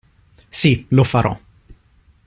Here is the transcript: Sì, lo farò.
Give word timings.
Sì, 0.49 0.83
lo 0.87 1.03
farò. 1.03 1.39